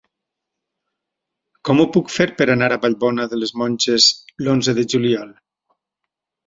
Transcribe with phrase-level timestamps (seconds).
[1.69, 4.11] Com ho puc fer per anar a Vallbona de les Monges
[4.45, 5.35] l'onze de juliol?